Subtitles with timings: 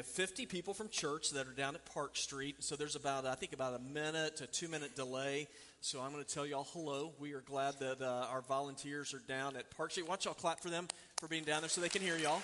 [0.00, 2.64] We have 50 people from church that are down at Park Street.
[2.64, 5.46] So there's about, I think, about a minute to two minute delay.
[5.82, 7.12] So I'm going to tell y'all hello.
[7.18, 10.08] We are glad that uh, our volunteers are down at Park Street.
[10.08, 12.40] Watch y'all clap for them for being down there so they can hear y'all.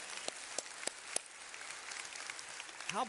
[2.88, 3.06] How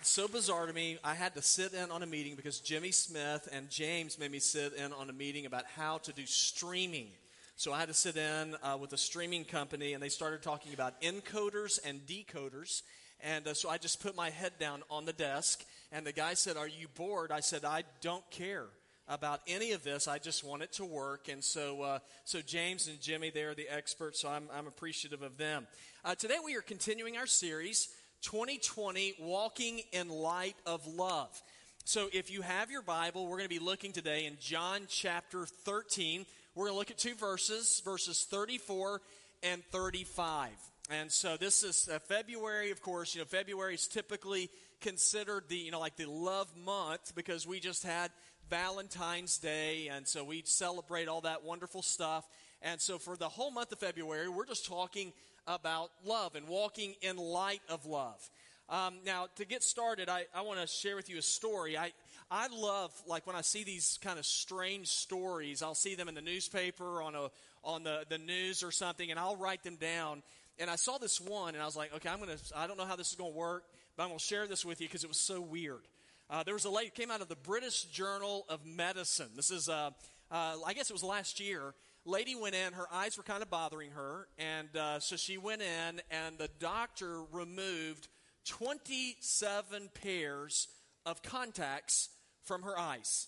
[0.00, 0.96] so bizarre to me.
[1.04, 4.38] I had to sit in on a meeting because Jimmy Smith and James made me
[4.38, 7.08] sit in on a meeting about how to do streaming.
[7.56, 10.72] So I had to sit in uh, with a streaming company, and they started talking
[10.72, 12.80] about encoders and decoders.
[13.22, 16.34] And uh, so I just put my head down on the desk, and the guy
[16.34, 17.30] said, Are you bored?
[17.30, 18.66] I said, I don't care
[19.08, 20.08] about any of this.
[20.08, 21.28] I just want it to work.
[21.28, 25.36] And so, uh, so James and Jimmy, they're the experts, so I'm, I'm appreciative of
[25.36, 25.66] them.
[26.04, 27.88] Uh, today we are continuing our series,
[28.22, 31.42] 2020 Walking in Light of Love.
[31.84, 35.46] So if you have your Bible, we're going to be looking today in John chapter
[35.46, 36.24] 13.
[36.54, 39.00] We're going to look at two verses, verses 34
[39.42, 40.50] and 35.
[40.90, 43.14] And so this is uh, February, of course.
[43.14, 47.60] You know, February is typically considered the, you know, like the love month because we
[47.60, 48.10] just had
[48.50, 49.88] Valentine's Day.
[49.88, 52.28] And so we celebrate all that wonderful stuff.
[52.60, 55.12] And so for the whole month of February, we're just talking
[55.46, 58.28] about love and walking in light of love.
[58.68, 61.76] Um, now, to get started, I, I want to share with you a story.
[61.76, 61.92] I,
[62.30, 66.14] I love, like, when I see these kind of strange stories, I'll see them in
[66.14, 67.28] the newspaper, on, a,
[67.64, 70.22] on the, the news or something, and I'll write them down
[70.62, 72.84] and I saw this one, and I was like, okay, I'm to, I don't know
[72.84, 73.64] how this is to work,
[73.96, 75.82] but I'm to share this with you because it was so weird.
[76.30, 79.26] Uh, there was a lady, came out of the British Journal of Medicine.
[79.34, 79.90] This is, uh,
[80.30, 81.74] uh, I guess it was last year.
[82.04, 85.62] Lady went in, her eyes were kind of bothering her, and uh, so she went
[85.62, 88.06] in, and the doctor removed
[88.44, 90.68] 27 pairs
[91.04, 92.08] of contacts
[92.44, 93.26] from her eyes.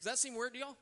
[0.00, 0.76] Does that seem weird to y'all?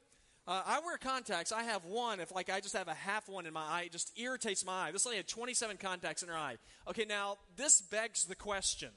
[0.50, 1.52] Uh, I wear contacts.
[1.52, 2.18] I have one.
[2.18, 4.88] If like I just have a half one in my eye, it just irritates my
[4.88, 4.90] eye.
[4.90, 6.56] This lady had 27 contacts in her eye.
[6.88, 8.88] Okay, now this begs the question: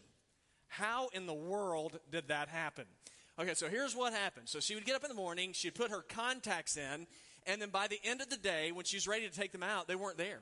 [0.68, 2.86] How in the world did that happen?
[3.40, 4.50] Okay, so here's what happened.
[4.50, 7.06] So she would get up in the morning, she'd put her contacts in,
[7.46, 9.88] and then by the end of the day, when she's ready to take them out,
[9.88, 10.40] they weren't there.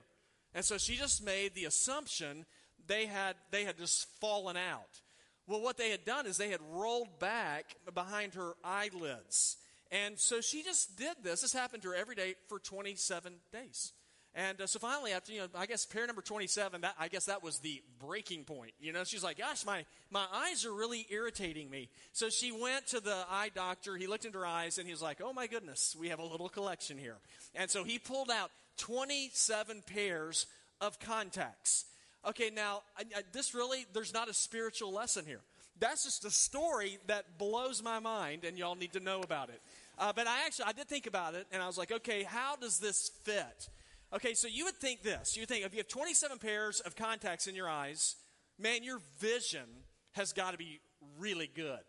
[0.55, 2.45] And so she just made the assumption
[2.88, 5.01] they had they had just fallen out.
[5.45, 9.57] Well, what they had done is they had rolled back behind her eyelids.
[9.91, 11.41] And so she just did this.
[11.41, 13.94] This happened to her every day for 27 days.
[14.34, 17.25] And uh, so finally, after, you know, I guess pair number 27, that, I guess
[17.25, 18.72] that was the breaking point.
[18.80, 21.90] You know, she's like, gosh, my, my eyes are really irritating me.
[22.13, 23.97] So she went to the eye doctor.
[23.97, 26.25] He looked into her eyes and he was like, oh my goodness, we have a
[26.25, 27.18] little collection here.
[27.56, 30.46] And so he pulled out 27 pairs
[30.80, 31.85] of contacts.
[32.25, 35.41] Okay, now, I, I, this really, there's not a spiritual lesson here.
[35.80, 39.59] That's just a story that blows my mind, and y'all need to know about it.
[39.97, 42.56] Uh, but I actually, I did think about it, and I was like, okay, how
[42.56, 43.69] does this fit?
[44.13, 45.35] Okay, so you would think this.
[45.35, 48.16] You would think if you have 27 pairs of contacts in your eyes,
[48.59, 49.68] man, your vision
[50.13, 50.80] has got to be
[51.18, 51.80] really good,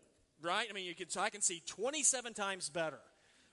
[0.41, 0.67] right?
[0.69, 2.99] I mean, you can, so I can see 27 times better.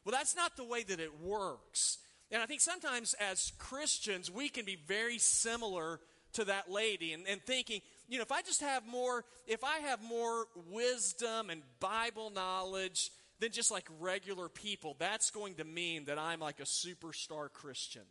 [0.05, 1.99] Well, that's not the way that it works.
[2.31, 6.00] And I think sometimes as Christians, we can be very similar
[6.34, 9.78] to that lady and, and thinking, you know, if I just have more, if I
[9.78, 13.10] have more wisdom and Bible knowledge,
[13.41, 18.03] than just like regular people, that's going to mean that I'm like a superstar Christian.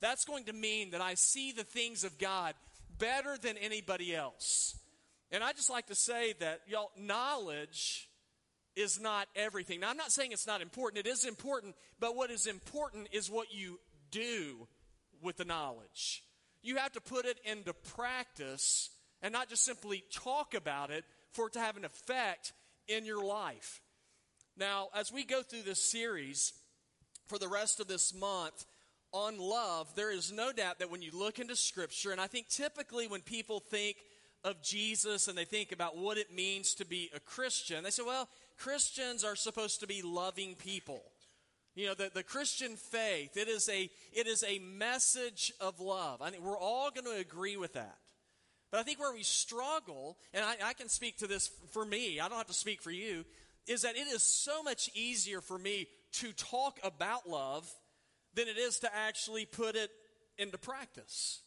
[0.00, 2.54] That's going to mean that I see the things of God
[2.98, 4.76] better than anybody else.
[5.30, 8.08] And I just like to say that, y'all, knowledge
[8.74, 9.80] is not everything.
[9.80, 13.30] Now, I'm not saying it's not important, it is important, but what is important is
[13.30, 13.78] what you
[14.10, 14.66] do
[15.22, 16.22] with the knowledge.
[16.62, 18.90] You have to put it into practice
[19.22, 22.52] and not just simply talk about it for it to have an effect
[22.88, 23.80] in your life.
[24.56, 26.52] Now, as we go through this series
[27.26, 28.66] for the rest of this month
[29.12, 32.48] on love, there is no doubt that when you look into Scripture, and I think
[32.48, 33.96] typically when people think
[34.44, 38.02] of Jesus and they think about what it means to be a Christian, they say,
[38.04, 41.02] well, Christians are supposed to be loving people.
[41.74, 46.20] You know, the, the Christian faith, it is, a, it is a message of love.
[46.20, 47.96] I think we're all going to agree with that.
[48.70, 52.20] But I think where we struggle, and I, I can speak to this for me,
[52.20, 53.24] I don't have to speak for you,
[53.66, 57.70] is that it is so much easier for me to talk about love
[58.34, 59.90] than it is to actually put it
[60.38, 61.40] into practice.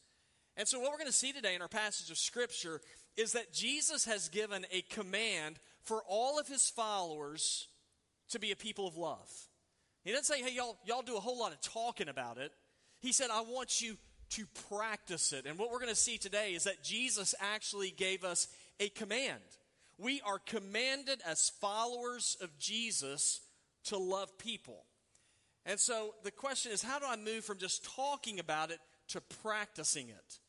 [0.57, 2.79] And so, what we're going to see today in our passage of Scripture
[3.17, 7.67] is that Jesus has given a command for all of his followers
[8.29, 9.29] to be a people of love.
[10.03, 12.51] He doesn't say, hey, y'all, y'all do a whole lot of talking about it.
[13.00, 13.97] He said, I want you
[14.31, 15.45] to practice it.
[15.45, 18.47] And what we're going to see today is that Jesus actually gave us
[18.79, 19.41] a command.
[19.97, 23.42] We are commanded as followers of Jesus
[23.86, 24.86] to love people.
[25.65, 29.21] And so the question is how do I move from just talking about it to
[29.42, 30.39] practicing it?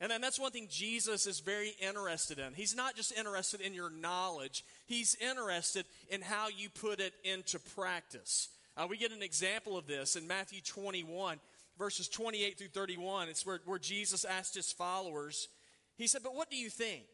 [0.00, 2.52] And then that's one thing Jesus is very interested in.
[2.52, 7.58] He's not just interested in your knowledge, he's interested in how you put it into
[7.58, 8.48] practice.
[8.76, 11.38] Uh, we get an example of this in Matthew 21,
[11.78, 13.28] verses 28 through 31.
[13.28, 15.48] It's where, where Jesus asked his followers,
[15.96, 17.04] He said, But what do you think?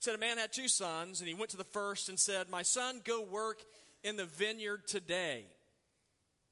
[0.00, 2.62] Said, A man had two sons, and he went to the first and said, My
[2.62, 3.62] son, go work
[4.04, 5.44] in the vineyard today.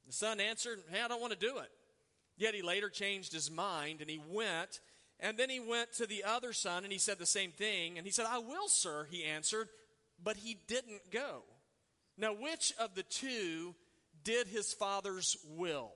[0.05, 1.69] The son answered, Hey, I don't want to do it.
[2.37, 4.79] Yet he later changed his mind and he went.
[5.19, 7.97] And then he went to the other son and he said the same thing.
[7.97, 9.67] And he said, I will, sir, he answered,
[10.23, 11.43] but he didn't go.
[12.17, 13.75] Now, which of the two
[14.23, 15.91] did his father's will?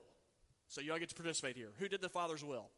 [0.68, 1.70] So you all get to participate here.
[1.78, 2.68] Who did the father's will?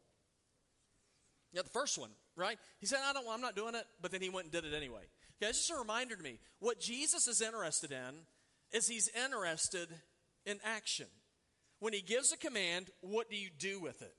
[1.52, 2.58] Yeah, the first one, right?
[2.80, 4.74] He said, I don't, I'm not doing it, but then he went and did it
[4.74, 5.02] anyway.
[5.40, 6.38] Okay, it's just a reminder to me.
[6.60, 8.14] What Jesus is interested in
[8.72, 9.88] is he's interested
[10.46, 11.06] in action.
[11.80, 14.14] When he gives a command, what do you do with it?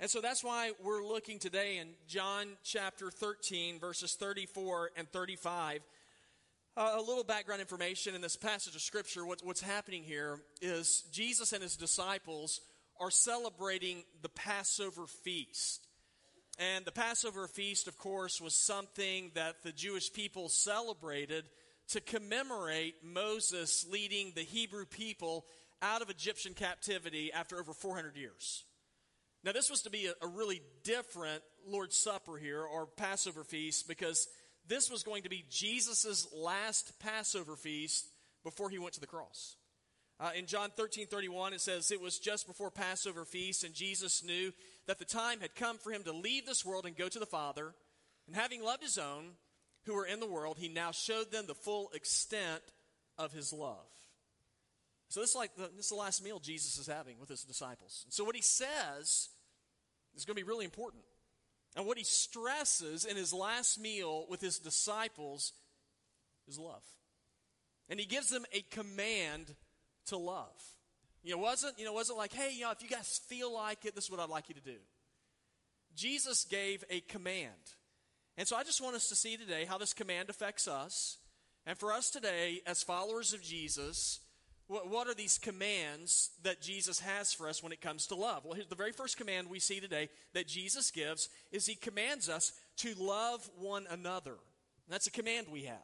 [0.00, 5.80] And so that's why we're looking today in John chapter 13, verses 34 and 35.
[6.74, 9.26] Uh, a little background information in this passage of Scripture.
[9.26, 12.60] What's, what's happening here is Jesus and his disciples
[12.98, 15.86] are celebrating the Passover feast.
[16.58, 21.44] And the Passover feast, of course, was something that the Jewish people celebrated
[21.88, 25.46] to commemorate Moses leading the Hebrew people
[25.80, 28.64] out of Egyptian captivity after over 400 years.
[29.44, 33.88] Now, this was to be a, a really different Lord's Supper here, or Passover feast,
[33.88, 34.28] because
[34.68, 38.06] this was going to be Jesus' last Passover feast
[38.44, 39.56] before he went to the cross.
[40.20, 44.22] Uh, in John 13 31, it says, It was just before Passover feast, and Jesus
[44.22, 44.52] knew
[44.86, 47.26] that the time had come for him to leave this world and go to the
[47.26, 47.74] Father.
[48.26, 49.32] And having loved his own
[49.84, 52.62] who were in the world, he now showed them the full extent
[53.18, 53.86] of his love.
[55.08, 57.42] So this is like the, this is the last meal Jesus is having with his
[57.42, 58.02] disciples.
[58.04, 59.28] And so what he says
[60.14, 61.02] is going to be really important.
[61.76, 65.52] And what he stresses in his last meal with his disciples
[66.48, 66.82] is love.
[67.88, 69.54] And he gives them a command
[70.06, 70.62] to love.
[71.22, 73.84] You know, wasn't, you know, wasn't like, hey, you know, if you guys feel like
[73.84, 74.78] it, this is what I'd like you to do.
[75.94, 77.50] Jesus gave a command.
[78.36, 81.18] And so I just want us to see today how this command affects us.
[81.66, 84.20] And for us today, as followers of Jesus,
[84.66, 88.44] what, what are these commands that Jesus has for us when it comes to love?
[88.44, 92.28] Well, here's the very first command we see today that Jesus gives is he commands
[92.28, 94.36] us to love one another.
[94.88, 95.76] That's a command we have.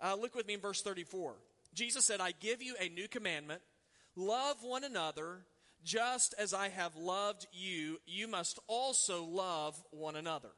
[0.00, 1.34] Uh, look with me in verse 34.
[1.74, 3.62] Jesus said, I give you a new commandment
[4.16, 5.44] love one another
[5.84, 10.50] just as I have loved you, you must also love one another.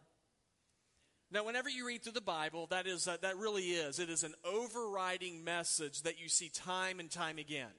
[1.30, 4.24] Now, whenever you read through the Bible, that is uh, that really is it is
[4.24, 7.70] an overriding message that you see time and time again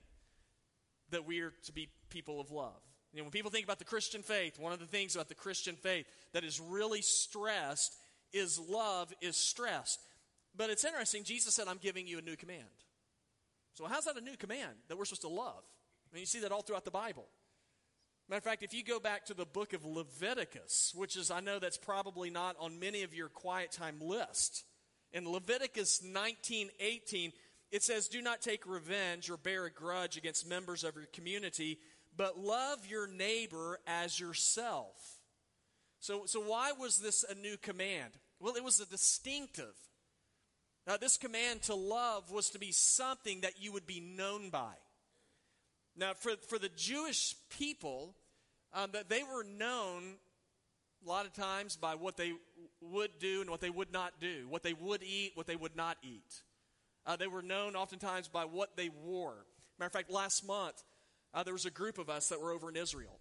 [1.10, 2.80] that we are to be people of love.
[3.12, 5.36] You know, when people think about the Christian faith, one of the things about the
[5.36, 7.98] Christian faith that is really stressed
[8.32, 10.00] is love is stressed.
[10.56, 11.26] But it's interesting.
[11.26, 12.70] Jesus said, "I'm giving you a new command."
[13.74, 15.64] So, how's that a new command that we're supposed to love?
[16.12, 17.28] I mean, you see that all throughout the Bible.
[18.30, 21.42] Matter of fact, if you go back to the book of Leviticus, which is, I
[21.42, 24.64] know that's probably not on many of your quiet time list,
[25.14, 27.34] in Leviticus 19 18,
[27.72, 31.80] it says, Do not take revenge or bear a grudge against members of your community,
[32.16, 34.96] but love your neighbor as yourself.
[36.00, 38.14] So, so why was this a new command?
[38.40, 39.76] Well, it was a distinctive.
[40.88, 44.74] Now, this command to love was to be something that you would be known by.
[45.96, 48.16] Now, for, for the Jewish people,
[48.74, 50.16] um, that they were known
[51.06, 52.34] a lot of times by what they
[52.82, 55.76] would do and what they would not do, what they would eat, what they would
[55.76, 56.42] not eat.
[57.06, 59.46] Uh, they were known oftentimes by what they wore.
[59.80, 60.84] Matter of fact, last month,
[61.34, 63.20] uh, there was a group of us that were over in Israel.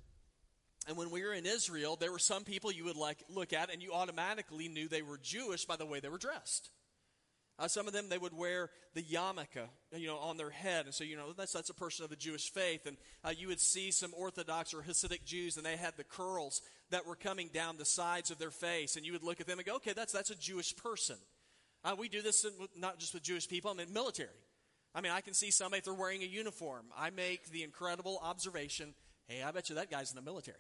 [0.89, 3.71] And when we were in Israel, there were some people you would like look at,
[3.73, 6.71] and you automatically knew they were Jewish by the way they were dressed.
[7.61, 10.87] Uh, some of them, they would wear the yarmulke, you know, on their head.
[10.87, 12.87] And so, you know, that's, that's a person of the Jewish faith.
[12.87, 16.63] And uh, you would see some Orthodox or Hasidic Jews, and they had the curls
[16.89, 18.97] that were coming down the sides of their face.
[18.97, 21.17] And you would look at them and go, okay, that's, that's a Jewish person.
[21.85, 24.29] Uh, we do this in, not just with Jewish people, I mean, military.
[24.95, 26.87] I mean, I can see somebody if they're wearing a uniform.
[26.97, 28.95] I make the incredible observation
[29.31, 30.59] hey, I bet you that guy's in the military.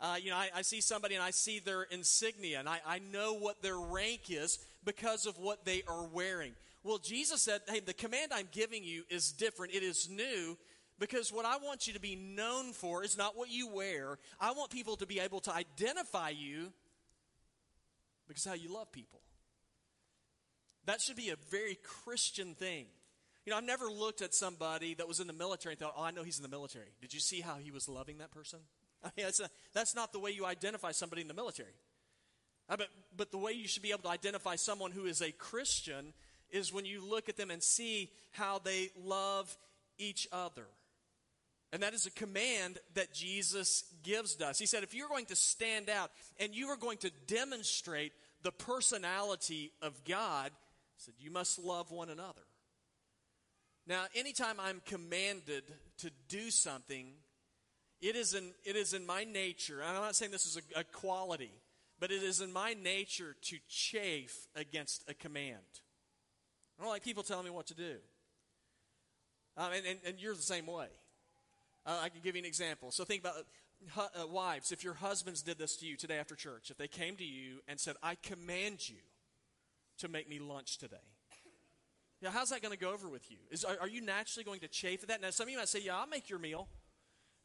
[0.00, 2.98] Uh, you know, I, I, see somebody and I see their insignia, and I, I
[2.98, 6.52] know what their rank is because of what they are wearing.
[6.82, 10.58] Well, Jesus said, Hey, the command I'm giving you is different, it is new.
[10.98, 14.18] Because what I want you to be known for is not what you wear.
[14.38, 16.72] I want people to be able to identify you
[18.28, 19.20] because how you love people.
[20.86, 22.86] That should be a very Christian thing.
[23.44, 26.04] You know, I've never looked at somebody that was in the military and thought, oh,
[26.04, 26.92] I know he's in the military.
[27.00, 28.60] Did you see how he was loving that person?
[29.04, 31.74] I mean, that's, a, that's not the way you identify somebody in the military.
[32.68, 35.32] Uh, but, but the way you should be able to identify someone who is a
[35.32, 36.12] Christian
[36.50, 39.56] is when you look at them and see how they love
[39.98, 40.66] each other.
[41.72, 44.58] And that is a command that Jesus gives us.
[44.58, 48.52] He said, if you're going to stand out and you are going to demonstrate the
[48.52, 52.42] personality of God, he said, you must love one another.
[53.86, 55.64] Now, anytime I'm commanded
[55.98, 57.06] to do something,
[58.02, 60.80] it is in, it is in my nature, and I'm not saying this is a,
[60.80, 61.50] a quality,
[62.02, 65.62] but it is in my nature to chafe against a command.
[66.76, 67.94] I don't like people telling me what to do.
[69.56, 70.88] Um, and, and, and you're the same way.
[71.86, 72.90] Uh, I can give you an example.
[72.90, 73.34] So think about
[73.96, 74.72] uh, wives.
[74.72, 77.58] If your husbands did this to you today after church, if they came to you
[77.68, 78.96] and said, I command you
[79.98, 80.96] to make me lunch today.
[82.20, 83.36] Yeah, how's that going to go over with you?
[83.52, 85.22] Is, are, are, you naturally going to chafe at that?
[85.22, 86.66] Now, some of you might say, Yeah, I'll make your meal.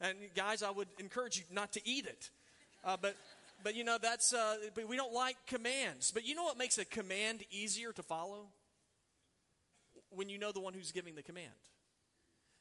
[0.02, 2.32] And guys, I would encourage you not to eat it.
[2.84, 3.16] Uh, but,
[3.64, 6.12] but you know, that's, uh, but we don't like commands.
[6.12, 8.48] But you know what makes a command easier to follow?
[10.10, 11.54] When you know the one who's giving the command.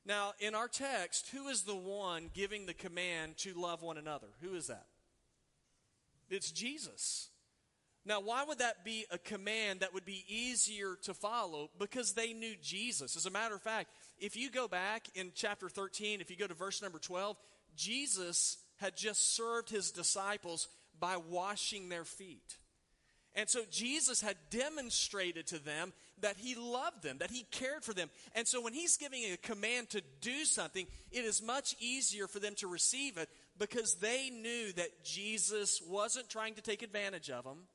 [0.04, 4.28] Now, in our text, who is the one giving the command to love one another?
[4.40, 4.86] Who is that?
[6.30, 7.28] It's Jesus.
[8.04, 11.70] Now, why would that be a command that would be easier to follow?
[11.76, 13.16] Because they knew Jesus.
[13.16, 16.46] As a matter of fact, if you go back in chapter 13, if you go
[16.46, 17.36] to verse number 12,
[17.76, 20.68] Jesus had just served his disciples
[21.00, 22.58] by washing their feet.
[23.34, 27.92] And so Jesus had demonstrated to them that he loved them, that he cared for
[27.92, 28.08] them.
[28.34, 32.40] And so when he's giving a command to do something, it is much easier for
[32.40, 37.44] them to receive it because they knew that Jesus wasn't trying to take advantage of
[37.44, 37.68] them.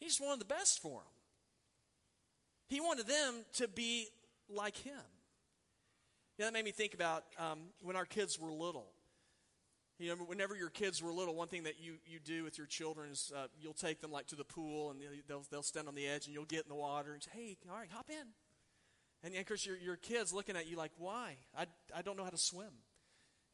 [0.00, 1.12] He just wanted the best for them.
[2.68, 4.08] He wanted them to be
[4.48, 4.94] like him.
[6.38, 8.86] Yeah, that made me think about um, when our kids were little.
[10.02, 12.66] You know, whenever your kids were little, one thing that you, you do with your
[12.66, 15.94] children is uh, you'll take them like to the pool and they'll, they'll stand on
[15.94, 18.26] the edge and you'll get in the water and say, hey, all right, hop in.
[19.22, 21.36] And, of course, your, your kid's looking at you like, why?
[21.56, 22.72] I, I don't know how to swim.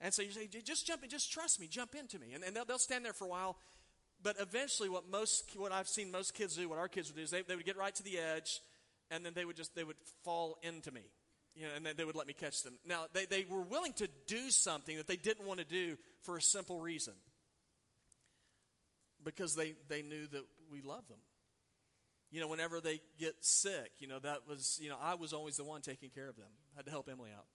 [0.01, 2.33] And so you say, just jump in, just trust me, jump into me.
[2.33, 3.59] And, and they'll, they'll stand there for a while.
[4.23, 7.23] But eventually, what most, what I've seen most kids do, what our kids would do,
[7.25, 8.63] is they, they would get right to the edge,
[9.11, 11.03] and then they would just, they would fall into me
[11.59, 12.75] you know, and they would let me catch them.
[12.87, 16.37] Now, they, they were willing to do something that they didn't want to do for
[16.37, 17.15] a simple reason
[19.25, 21.19] because they, they knew that we love them.
[22.31, 25.57] You know, whenever they get sick, you know, that was, you know, I was always
[25.57, 26.47] the one taking care of them.
[26.75, 27.47] I had to help Emily out.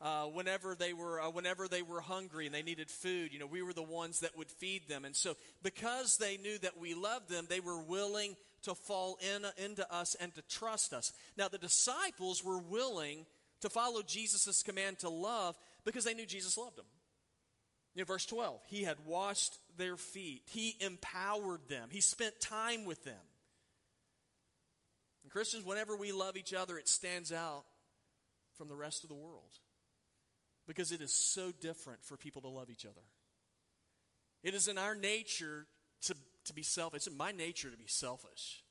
[0.00, 3.46] Uh, whenever they were uh, whenever they were hungry and they needed food you know
[3.46, 6.92] we were the ones that would feed them and so because they knew that we
[6.92, 11.12] loved them they were willing to fall in, into us and to trust us.
[11.36, 13.26] Now, the disciples were willing
[13.60, 16.86] to follow Jesus' command to love because they knew Jesus loved them.
[17.94, 22.84] You know, verse 12, he had washed their feet, he empowered them, he spent time
[22.84, 23.14] with them.
[25.22, 27.64] And Christians, whenever we love each other, it stands out
[28.56, 29.58] from the rest of the world
[30.66, 33.02] because it is so different for people to love each other.
[34.42, 35.66] It is in our nature
[36.02, 36.14] to
[36.44, 36.98] to be selfish.
[36.98, 38.62] It's in my nature to be selfish.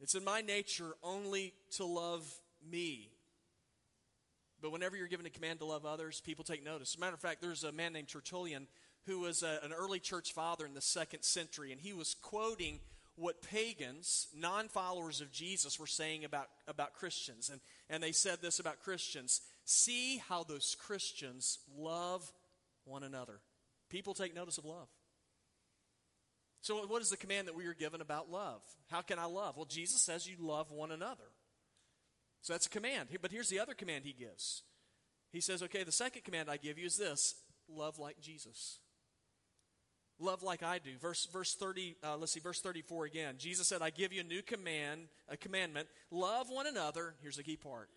[0.00, 2.26] It's in my nature only to love
[2.68, 3.10] me.
[4.62, 6.92] But whenever you're given a command to love others, people take notice.
[6.92, 8.66] As a matter of fact, there's a man named Tertullian
[9.06, 12.80] who was a, an early church father in the second century, and he was quoting
[13.16, 17.50] what pagans, non followers of Jesus, were saying about, about Christians.
[17.50, 22.32] And, and they said this about Christians See how those Christians love
[22.84, 23.40] one another.
[23.88, 24.88] People take notice of love.
[26.62, 28.60] So, what is the command that we are given about love?
[28.90, 29.56] How can I love?
[29.56, 31.24] Well, Jesus says you love one another.
[32.42, 33.08] So, that's a command.
[33.20, 34.62] But here's the other command he gives
[35.32, 37.34] He says, okay, the second command I give you is this
[37.68, 38.78] love like Jesus.
[40.18, 40.98] Love like I do.
[41.00, 43.34] Verse, verse 30, uh, let's see, verse 34 again.
[43.38, 45.88] Jesus said, I give you a new command, a commandment.
[46.10, 47.14] Love one another.
[47.22, 47.88] Here's the key part.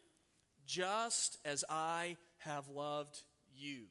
[0.66, 3.22] Just as I have loved
[3.54, 3.88] you,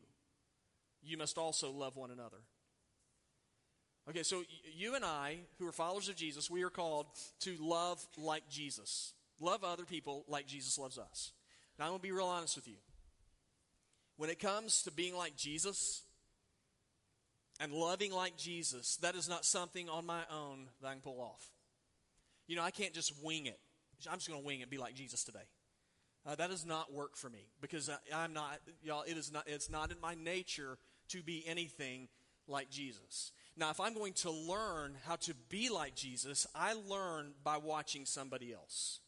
[1.03, 2.39] you must also love one another.
[4.09, 4.43] Okay, so
[4.77, 7.07] you and I, who are followers of Jesus, we are called
[7.41, 9.13] to love like Jesus.
[9.41, 11.33] Love other people like Jesus loves us.
[11.79, 12.77] Now, I'm going to be real honest with you.
[14.17, 16.03] When it comes to being like Jesus
[17.61, 21.21] and loving like Jesus, that is not something on my own that I can pull
[21.21, 21.51] off.
[22.49, 23.59] You know, I can't just wing it.
[24.11, 25.47] I'm just going to wing it and be like Jesus today.
[26.27, 29.45] Uh, that does not work for me because I, am not, y'all, it is not,
[29.47, 30.79] it's not in my nature
[31.09, 32.09] to be anything
[32.47, 33.33] like Jesus.
[33.57, 38.07] Now, if I'm going to learn how to be like Jesus, I learn by watching
[38.07, 39.01] somebody else.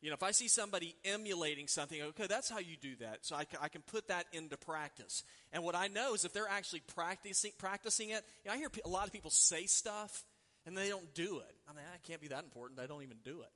[0.00, 3.18] You know, if I see somebody emulating something, okay, that's how you do that.
[3.20, 5.22] So I, I can put that into practice.
[5.52, 8.70] And what I know is if they're actually practicing, practicing it, you know, I hear
[8.84, 10.24] a lot of people say stuff,
[10.66, 11.54] and they don't do it.
[11.68, 12.80] I mean, I can't be that important.
[12.80, 13.50] I don't even do it.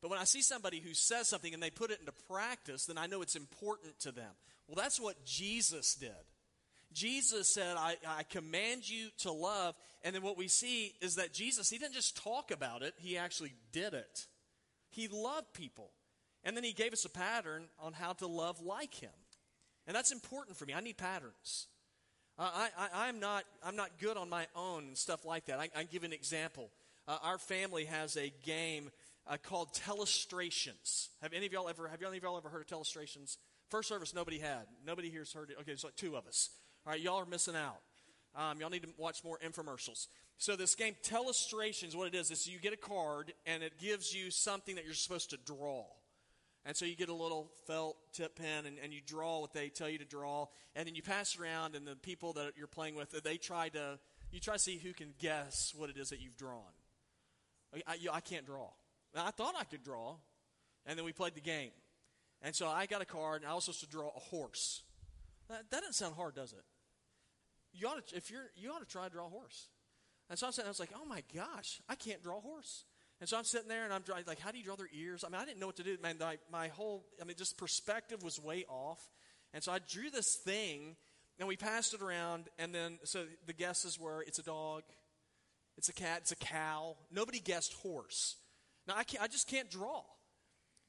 [0.00, 2.98] But when I see somebody who says something and they put it into practice, then
[2.98, 4.30] I know it's important to them.
[4.66, 6.10] Well, that's what Jesus did.
[6.94, 9.74] Jesus said, I, I, command you to love.
[10.02, 13.16] And then what we see is that Jesus, he didn't just talk about it, he
[13.16, 14.26] actually did it.
[14.90, 15.90] He loved people.
[16.44, 19.10] And then he gave us a pattern on how to love like him.
[19.86, 20.74] And that's important for me.
[20.74, 21.66] I need patterns.
[22.38, 25.58] Uh, I, am not, I'm not good on my own and stuff like that.
[25.58, 26.70] I, I give an example.
[27.06, 28.90] Uh, our family has a game
[29.26, 31.08] uh, called Telestrations.
[31.20, 33.36] Have any of y'all ever, have any of y'all ever heard of Telestrations?
[33.68, 34.66] First service, nobody had.
[34.86, 35.56] Nobody here's heard it.
[35.60, 36.50] Okay, it's like two of us.
[36.84, 37.80] All right, y'all are missing out.
[38.34, 40.08] Um, y'all need to watch more infomercials.
[40.38, 44.14] So this game, Telestrations, what it is, is you get a card and it gives
[44.14, 45.84] you something that you're supposed to draw.
[46.64, 49.68] And so you get a little felt tip pen and, and you draw what they
[49.68, 50.46] tell you to draw.
[50.74, 53.68] And then you pass it around and the people that you're playing with, they try
[53.70, 53.98] to,
[54.30, 56.62] you try to see who can guess what it is that you've drawn.
[57.74, 58.70] I, I, I can't draw.
[59.14, 60.16] Now, I thought I could draw.
[60.86, 61.70] And then we played the game.
[62.42, 64.82] And so I got a card and I was supposed to draw a horse.
[65.48, 66.64] That, that doesn't sound hard, does it?
[67.72, 69.68] You ought to, if you're, you ought to try to draw a horse.
[70.30, 72.84] And so I'm sitting, I was like, oh my gosh, I can't draw a horse.
[73.20, 75.24] And so I'm sitting there and I'm like, how do you draw their ears?
[75.24, 75.96] I mean, I didn't know what to do.
[76.02, 79.00] Man, my, my whole, I mean, just perspective was way off.
[79.54, 80.96] And so I drew this thing
[81.38, 82.48] and we passed it around.
[82.58, 84.82] And then, so the guesses were it's a dog,
[85.78, 86.96] it's a cat, it's a cow.
[87.12, 88.36] Nobody guessed horse.
[88.88, 90.02] Now, I, can't, I just can't draw.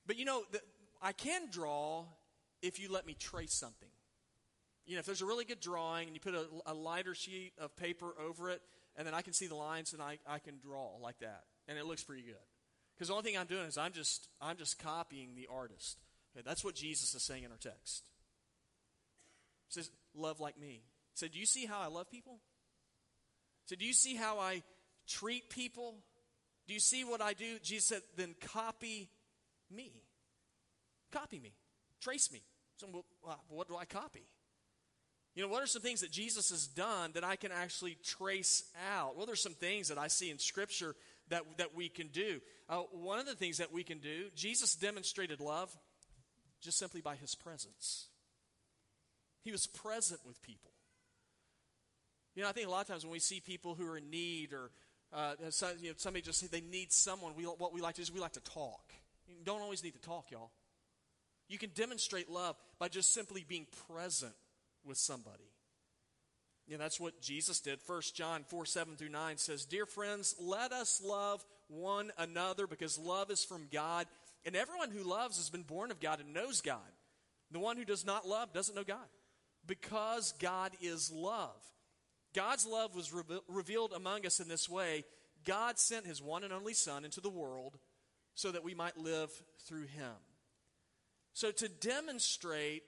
[0.07, 0.59] But you know, the,
[1.01, 2.05] I can draw
[2.61, 3.89] if you let me trace something.
[4.85, 7.53] You know, if there's a really good drawing and you put a, a lighter sheet
[7.57, 8.61] of paper over it,
[8.95, 11.43] and then I can see the lines and I, I can draw like that.
[11.67, 12.35] And it looks pretty good.
[12.93, 15.97] Because the only thing I'm doing is I'm just I'm just copying the artist.
[16.35, 18.03] Okay, that's what Jesus is saying in our text.
[19.67, 20.67] He says, love like me.
[21.13, 22.39] He said, Do you see how I love people?
[23.63, 24.63] He said, Do you see how I
[25.07, 25.95] treat people?
[26.67, 27.59] Do you see what I do?
[27.59, 29.09] Jesus said, Then copy
[29.71, 29.91] me.
[31.11, 31.53] Copy me.
[32.01, 32.41] Trace me.
[32.77, 34.27] So, well, uh, what do I copy?
[35.35, 38.63] You know, what are some things that Jesus has done that I can actually trace
[38.93, 39.17] out?
[39.17, 40.95] Well, there's some things that I see in Scripture
[41.29, 42.39] that, that we can do.
[42.69, 45.75] Uh, one of the things that we can do, Jesus demonstrated love
[46.61, 48.07] just simply by his presence.
[49.43, 50.71] He was present with people.
[52.35, 54.09] You know, I think a lot of times when we see people who are in
[54.09, 54.71] need or
[55.11, 55.33] uh,
[55.79, 58.11] you know, somebody just say they need someone, we, what we like to do is
[58.11, 58.93] we like to talk.
[59.27, 60.51] You don't always need to talk, y'all.
[61.47, 64.33] You can demonstrate love by just simply being present
[64.85, 65.53] with somebody.
[66.69, 67.79] Know, that's what Jesus did.
[67.85, 72.97] 1 John 4 7 through 9 says, Dear friends, let us love one another because
[72.97, 74.07] love is from God.
[74.45, 76.79] And everyone who loves has been born of God and knows God.
[77.51, 78.97] The one who does not love doesn't know God
[79.67, 81.61] because God is love.
[82.33, 85.05] God's love was re- revealed among us in this way
[85.45, 87.77] God sent his one and only Son into the world
[88.35, 89.29] so that we might live
[89.67, 90.15] through him.
[91.33, 92.83] So, to demonstrate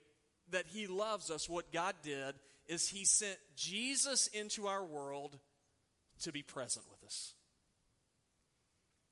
[0.51, 2.35] that He loves us, what God did
[2.67, 5.39] is He sent Jesus into our world
[6.21, 7.33] to be present with us.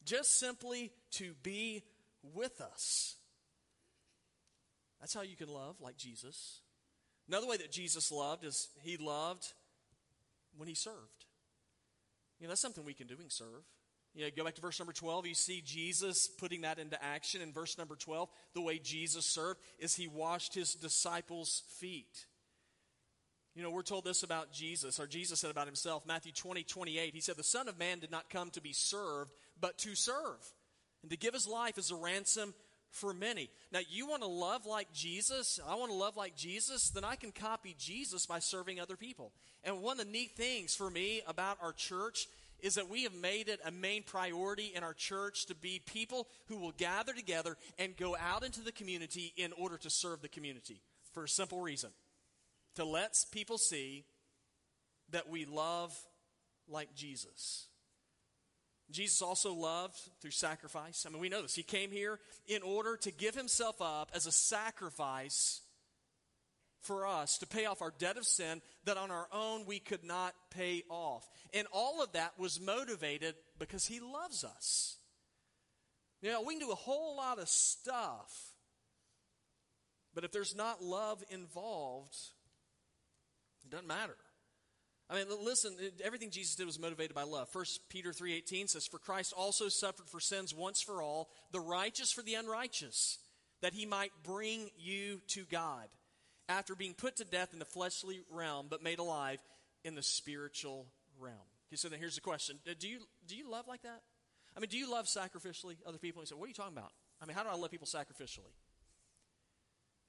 [0.06, 1.84] Just simply to be
[2.34, 3.16] with us.
[5.00, 6.62] That's how you can love like Jesus.
[7.28, 9.54] Another way that Jesus loved is He loved
[10.58, 11.26] when He served.
[12.40, 13.16] You know, that's something we can do.
[13.16, 13.64] We can serve.
[14.16, 15.28] You know, go back to verse number 12.
[15.28, 17.42] You see Jesus putting that into action.
[17.42, 22.26] In verse number 12, the way Jesus served is he washed his disciples' feet.
[23.56, 27.14] You know, we're told this about Jesus, or Jesus said about himself, Matthew 20, 28.
[27.14, 30.40] He said, The Son of Man did not come to be served, but to serve,
[31.04, 32.56] and to give his life as a ransom
[32.90, 33.50] for many.
[33.72, 35.60] Now, you want to love like Jesus?
[35.68, 36.90] I want to love like Jesus?
[36.90, 39.34] Then I can copy Jesus by serving other people.
[39.64, 42.28] And one of the neat things for me about our church
[42.64, 46.28] is that we have made it a main priority in our church to be people
[46.48, 50.30] who will gather together and go out into the community in order to serve the
[50.30, 51.92] community for a simple reason
[52.76, 54.06] to let people see
[55.12, 55.96] that we love
[56.68, 57.68] like Jesus.
[58.90, 61.06] Jesus also loved through sacrifice.
[61.06, 61.56] I mean, we know this.
[61.56, 65.62] He came here in order to give himself up as a sacrifice
[66.84, 70.04] for us to pay off our debt of sin that on our own we could
[70.04, 71.28] not pay off.
[71.54, 74.98] And all of that was motivated because He loves us.
[76.22, 78.32] Know, we can do a whole lot of stuff,
[80.16, 82.16] but if there's not love involved,
[83.66, 84.16] it doesn't matter.
[85.10, 87.54] I mean, listen, everything Jesus did was motivated by love.
[87.54, 92.14] 1 Peter 3.18 says, For Christ also suffered for sins once for all, the righteous
[92.14, 93.20] for the unrighteous,
[93.62, 95.88] that he might bring you to God
[96.50, 99.40] after being put to death in the fleshly realm, but made alive
[99.84, 100.88] in the spiritual
[101.20, 101.36] realm.
[101.70, 104.02] Okay, so then here's the question uh, Do you, do you love like that?
[104.56, 106.22] I mean, do you love sacrificially other people?
[106.22, 106.92] You say, What are you talking about?
[107.22, 108.54] I mean, how do I love people sacrificially?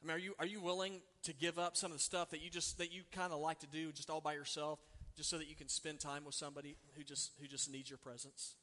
[0.02, 2.42] I mean, are you, are you willing to give up some of the stuff that
[2.42, 4.78] you just that you kind of like to do just all by yourself,
[5.16, 7.98] just so that you can spend time with somebody who just who just needs your
[7.98, 8.54] presence?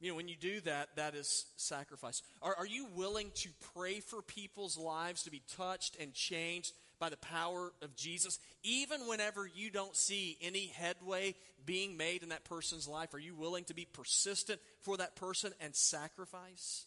[0.00, 2.22] You know, when you do that, that is sacrifice.
[2.40, 7.10] Are, are you willing to pray for people's lives to be touched and changed by
[7.10, 11.34] the power of Jesus, even whenever you don't see any headway
[11.66, 13.12] being made in that person's life?
[13.12, 16.86] Are you willing to be persistent for that person and sacrifice?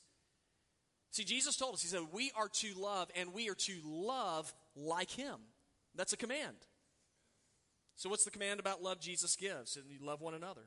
[1.11, 4.51] See, Jesus told us, He said, we are to love, and we are to love
[4.75, 5.35] like Him.
[5.95, 6.57] That's a command.
[7.95, 9.75] So, what's the command about love Jesus gives?
[9.75, 10.63] And you love one another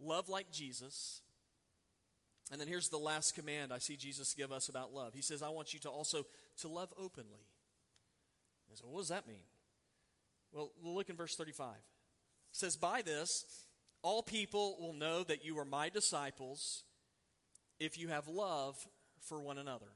[0.00, 1.20] love like Jesus.
[2.52, 5.14] And then here's the last command I see Jesus give us about love.
[5.14, 6.26] He says, I want you to also
[6.60, 7.46] to love openly.
[8.70, 9.44] I said, what does that mean?
[10.52, 11.68] Well, look in verse 35.
[11.68, 11.76] It
[12.52, 13.44] says, By this,
[14.02, 16.84] all people will know that you are my disciples
[17.78, 18.76] if you have love
[19.20, 19.86] for one another.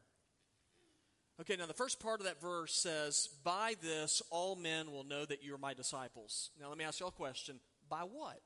[1.41, 5.25] Okay, now the first part of that verse says, By this, all men will know
[5.25, 6.51] that you are my disciples.
[6.61, 7.61] Now let me ask you a question.
[7.89, 8.41] By what?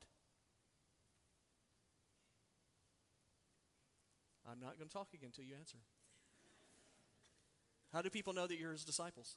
[4.51, 5.79] I'm not going to talk again until you answer.
[7.93, 9.37] How do people know that you're his disciples?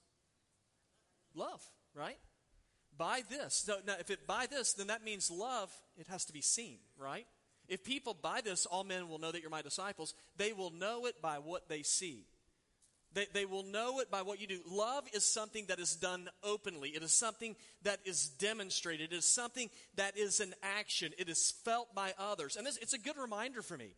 [1.36, 1.62] Love,
[1.94, 2.18] right?
[2.98, 3.64] By this.
[3.66, 6.80] So now, if it by this, then that means love, it has to be seen,
[6.98, 7.28] right?
[7.68, 11.06] If people by this, all men will know that you're my disciples, they will know
[11.06, 12.26] it by what they see.
[13.14, 14.60] They, they will know it by what you do.
[14.70, 16.90] Love is something that is done openly.
[16.90, 19.12] It is something that is demonstrated.
[19.12, 21.14] It is something that is an action.
[21.18, 22.58] It is felt by others.
[22.58, 23.92] And this, it's a good reminder for me.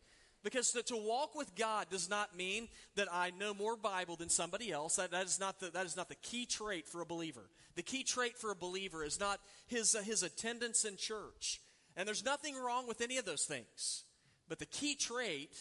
[0.44, 4.30] Because to, to, walk with God does not mean that I know more Bible than
[4.30, 4.96] somebody else.
[4.96, 7.50] That, that, is not the, that is not the key trait for a believer.
[7.76, 11.60] The key trait for a believer is not his, uh, his attendance in church.
[11.98, 14.06] And there's nothing wrong with any of those things.
[14.48, 15.54] But the key trait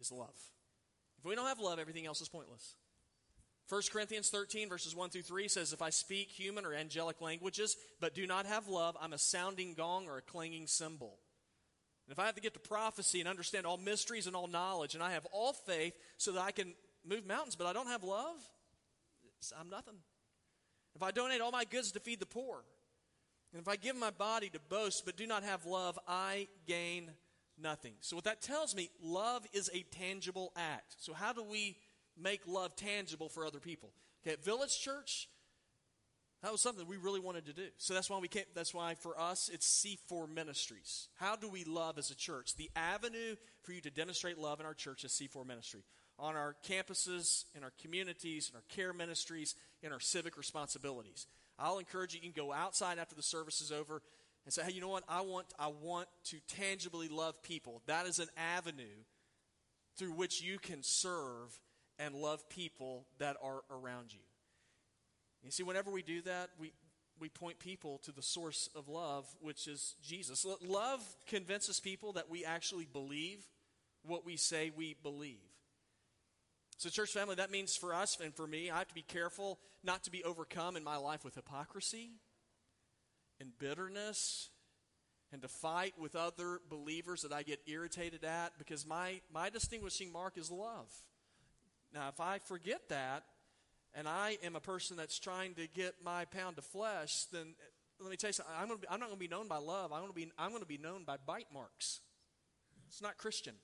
[0.00, 0.34] is love.
[1.18, 2.76] If we don't have love, everything else is pointless.
[3.68, 7.76] 1 Corinthians 13, verses 1 through 3 says, If I speak human or angelic languages,
[8.00, 11.18] but do not have love, I'm a sounding gong or a clanging cymbal.
[12.06, 14.94] And if I have to get to prophecy and understand all mysteries and all knowledge,
[14.94, 16.74] and I have all faith so that I can
[17.06, 18.36] move mountains, but I don't have love,
[19.58, 19.94] I'm nothing.
[20.94, 22.64] If I donate all my goods to feed the poor,
[23.52, 27.10] and if I give my body to boast but do not have love, I gain
[27.60, 27.94] nothing.
[28.00, 30.96] So, what that tells me, love is a tangible act.
[30.98, 31.76] So, how do we
[32.20, 33.90] make love tangible for other people?
[34.22, 35.28] Okay, at Village Church,
[36.44, 37.68] that was something we really wanted to do.
[37.78, 41.08] So that's why we came, that's why for us it's C4 Ministries.
[41.14, 42.54] How do we love as a church?
[42.56, 45.84] The avenue for you to demonstrate love in our church is C4 Ministry.
[46.18, 51.26] On our campuses, in our communities, in our care ministries, in our civic responsibilities.
[51.58, 54.02] I'll encourage you, you can go outside after the service is over
[54.44, 55.04] and say, hey, you know what?
[55.08, 57.80] I want, I want to tangibly love people.
[57.86, 59.04] That is an avenue
[59.96, 61.58] through which you can serve
[61.98, 64.20] and love people that are around you.
[65.44, 66.72] You see, whenever we do that, we,
[67.20, 70.46] we point people to the source of love, which is Jesus.
[70.66, 73.40] Love convinces people that we actually believe
[74.02, 75.38] what we say we believe.
[76.78, 79.58] So, church family, that means for us and for me, I have to be careful
[79.84, 82.10] not to be overcome in my life with hypocrisy
[83.40, 84.50] and bitterness
[85.32, 90.12] and to fight with other believers that I get irritated at because my, my distinguishing
[90.12, 90.90] mark is love.
[91.92, 93.24] Now, if I forget that,
[93.94, 97.54] and I am a person that's trying to get my pound of flesh, then
[98.00, 98.54] let me tell you something.
[98.58, 99.92] I'm, be, I'm not going to be known by love.
[99.92, 102.00] I'm going to be, I'm going to be known by bite marks.
[102.88, 103.54] It's not Christian.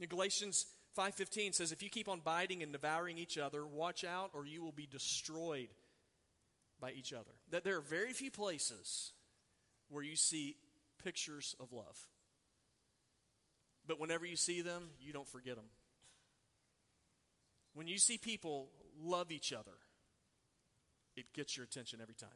[0.00, 4.30] In Galatians 5.15 says, if you keep on biting and devouring each other, watch out
[4.32, 5.68] or you will be destroyed
[6.80, 7.32] by each other.
[7.50, 9.12] That there are very few places
[9.88, 10.56] where you see
[11.02, 12.08] pictures of love.
[13.86, 15.66] But whenever you see them, you don't forget them.
[17.74, 18.68] When you see people
[19.00, 19.78] love each other,
[21.16, 22.28] it gets your attention every time.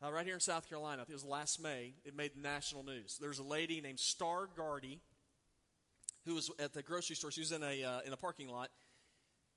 [0.00, 3.18] Uh, right here in South Carolina, it was last May, it made national news.
[3.20, 5.00] There's a lady named Star Gardy
[6.24, 7.32] who was at the grocery store.
[7.32, 8.68] She was in a, uh, in a parking lot,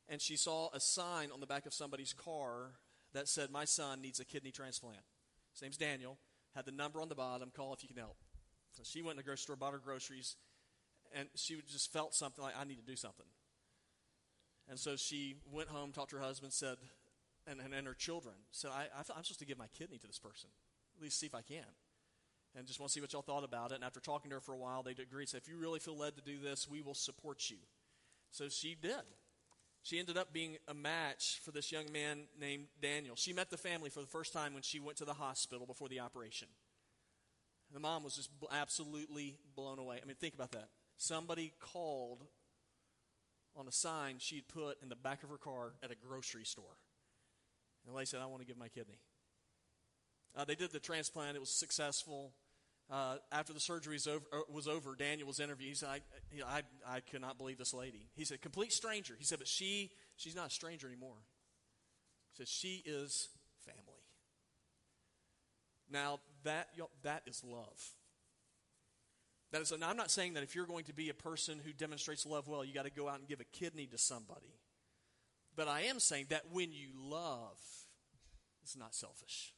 [0.09, 2.71] and she saw a sign on the back of somebody's car
[3.13, 5.01] that said, My son needs a kidney transplant.
[5.53, 6.17] His name's Daniel,
[6.55, 8.17] had the number on the bottom, call if you can help.
[8.71, 10.37] So she went to the grocery store, bought her groceries,
[11.13, 13.25] and she just felt something like, I need to do something.
[14.69, 16.77] And so she went home, talked to her husband, said,
[17.47, 20.07] and, and, and her children, said, I, I am supposed to give my kidney to
[20.07, 20.49] this person.
[20.95, 21.65] At least see if I can.
[22.55, 23.75] And just want to see what y'all thought about it.
[23.75, 25.97] And after talking to her for a while, they agreed, said, if you really feel
[25.97, 27.57] led to do this, we will support you.
[28.31, 29.03] So she did.
[29.83, 33.15] She ended up being a match for this young man named Daniel.
[33.15, 35.87] She met the family for the first time when she went to the hospital before
[35.87, 36.49] the operation.
[37.73, 39.99] The mom was just absolutely blown away.
[40.01, 40.67] I mean, think about that.
[40.97, 42.25] Somebody called
[43.55, 46.77] on a sign she'd put in the back of her car at a grocery store.
[47.83, 48.99] And the lady said, I want to give my kidney.
[50.35, 52.33] Uh, they did the transplant, it was successful.
[52.89, 55.69] Uh, after the surgery was over, uh, was over, Daniel was interviewed.
[55.69, 56.01] He said, I,
[56.45, 58.09] I, I could not believe this lady.
[58.15, 59.15] He said, complete stranger.
[59.17, 61.15] He said, but she, she's not a stranger anymore.
[62.31, 63.29] He said, she is
[63.65, 64.03] family.
[65.89, 66.69] Now, that,
[67.03, 67.81] that is love.
[69.51, 72.25] That is, I'm not saying that if you're going to be a person who demonstrates
[72.25, 74.55] love well, you got to go out and give a kidney to somebody.
[75.55, 77.59] But I am saying that when you love,
[78.63, 79.53] it's not selfish.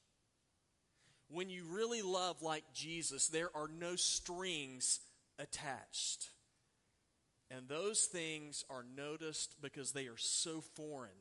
[1.29, 4.99] When you really love like Jesus, there are no strings
[5.37, 6.29] attached.
[7.51, 11.11] And those things are noticed because they are so foreign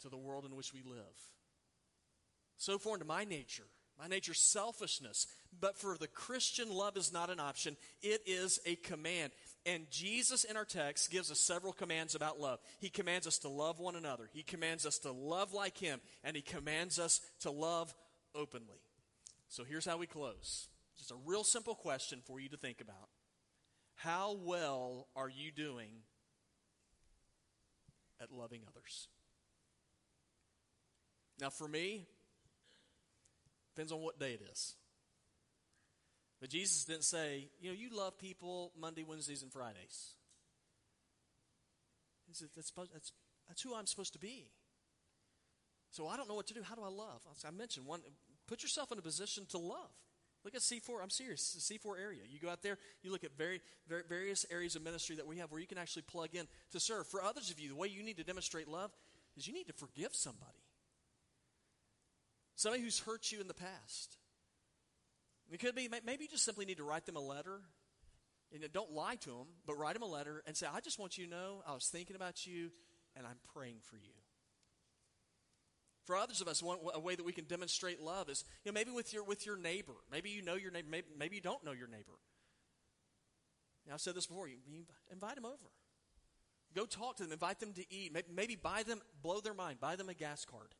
[0.00, 1.02] to the world in which we live.
[2.56, 3.66] So foreign to my nature.
[3.98, 5.26] My nature selfishness.
[5.60, 9.32] But for the Christian, love is not an option, it is a command.
[9.66, 12.58] And Jesus in our text gives us several commands about love.
[12.80, 16.36] He commands us to love one another, He commands us to love like Him, and
[16.36, 17.94] He commands us to love
[18.34, 18.80] openly.
[19.48, 20.68] So here's how we close.
[20.98, 23.08] Just a real simple question for you to think about.
[23.94, 25.90] How well are you doing
[28.20, 29.08] at loving others?
[31.40, 32.06] Now, for me,
[33.74, 34.74] depends on what day it is.
[36.40, 40.14] But Jesus didn't say, you know, you love people Monday, Wednesdays, and Fridays.
[42.26, 43.12] He said, that's, that's,
[43.48, 44.50] that's who I'm supposed to be.
[45.90, 46.62] So I don't know what to do.
[46.62, 47.22] How do I love?
[47.46, 48.00] I mentioned one,
[48.48, 49.92] put yourself in a position to love.
[50.44, 51.02] Look at C4.
[51.02, 51.56] I'm serious.
[51.58, 52.20] C4 area.
[52.28, 55.38] You go out there, you look at very, very, various areas of ministry that we
[55.38, 57.06] have where you can actually plug in to serve.
[57.06, 58.90] For others of you, the way you need to demonstrate love
[59.36, 60.63] is you need to forgive somebody.
[62.56, 64.16] Somebody who's hurt you in the past.
[65.50, 67.60] It could be, maybe you just simply need to write them a letter.
[68.52, 71.18] And don't lie to them, but write them a letter and say, I just want
[71.18, 72.70] you to know I was thinking about you
[73.16, 74.12] and I'm praying for you.
[76.04, 78.74] For others of us, one, a way that we can demonstrate love is, you know,
[78.74, 79.94] maybe with your, with your neighbor.
[80.12, 80.88] Maybe you know your neighbor.
[80.90, 82.12] Maybe, maybe you don't know your neighbor.
[83.86, 84.46] Now, I've said this before.
[84.46, 84.56] You,
[85.10, 85.70] invite them over.
[86.74, 87.32] Go talk to them.
[87.32, 88.12] Invite them to eat.
[88.12, 89.80] Maybe, maybe buy them, blow their mind.
[89.80, 90.74] Buy them a gas card.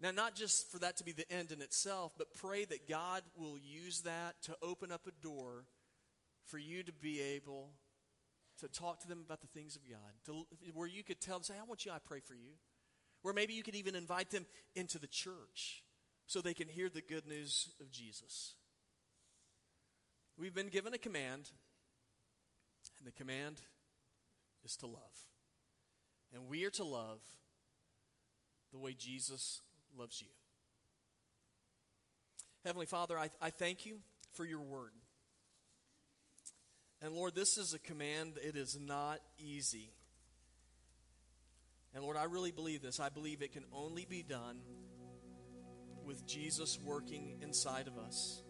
[0.00, 3.22] Now, not just for that to be the end in itself, but pray that God
[3.36, 5.64] will use that to open up a door
[6.46, 7.70] for you to be able
[8.60, 11.44] to talk to them about the things of God, to, where you could tell them,
[11.44, 12.52] say, I want you, I pray for you.
[13.22, 15.82] Where maybe you could even invite them into the church
[16.26, 18.54] so they can hear the good news of Jesus.
[20.36, 21.50] We've been given a command,
[22.98, 23.60] and the command
[24.64, 25.26] is to love.
[26.32, 27.20] And we are to love
[28.70, 29.62] the way Jesus
[29.96, 30.28] loves you.
[32.64, 33.98] Heavenly Father, I, I thank you
[34.32, 34.92] for your word.
[37.00, 39.92] And Lord, this is a command, it is not easy.
[41.94, 43.00] And Lord, I really believe this.
[43.00, 44.58] I believe it can only be done
[46.04, 48.42] with Jesus working inside of us.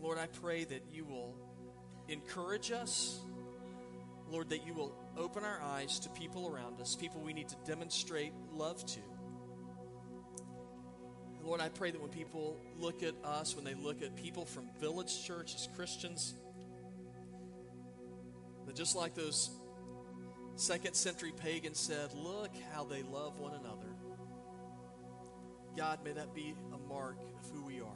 [0.00, 1.34] Lord, I pray that you will
[2.08, 3.20] encourage us.
[4.28, 7.56] Lord, that you will open our eyes to people around us, people we need to
[7.64, 9.00] demonstrate love to.
[11.46, 14.64] Lord, I pray that when people look at us, when they look at people from
[14.80, 16.34] Village Church as Christians,
[18.66, 19.50] that just like those
[20.56, 23.86] second century pagans said, look how they love one another.
[25.76, 27.86] God, may that be a mark of who we are.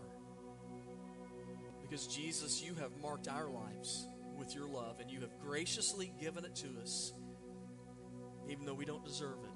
[1.83, 4.07] Because Jesus, you have marked our lives
[4.39, 7.13] with your love, and you have graciously given it to us,
[8.49, 9.51] even though we don't deserve it.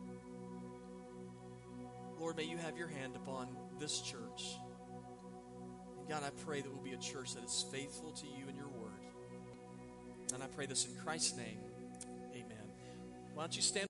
[2.18, 3.48] Lord, may you have your hand upon
[3.78, 4.58] this church.
[5.98, 8.56] And God, I pray that we'll be a church that is faithful to you and
[8.56, 8.92] your word.
[10.32, 11.60] And I pray this in Christ's name.
[12.32, 12.70] Amen.
[13.34, 13.82] Why don't you stand?